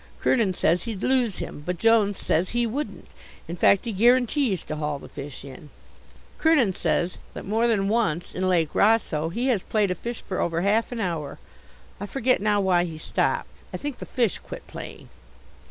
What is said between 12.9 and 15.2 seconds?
stopped; I think the fish quit playing.